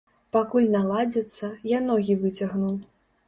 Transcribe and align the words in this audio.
Пакуль 0.35 0.69
наладзіцца, 0.75 1.51
я 1.73 1.79
ногі 1.91 2.17
выцягну! 2.27 2.73